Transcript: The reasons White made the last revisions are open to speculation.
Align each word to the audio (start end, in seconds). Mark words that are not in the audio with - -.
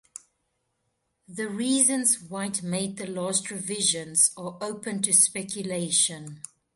The 1.27 1.47
reasons 1.47 2.19
White 2.23 2.63
made 2.63 2.97
the 2.97 3.05
last 3.05 3.51
revisions 3.51 4.31
are 4.35 4.57
open 4.59 5.03
to 5.03 5.13
speculation. 5.13 6.41